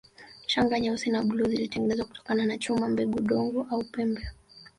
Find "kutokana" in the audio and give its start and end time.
2.05-2.45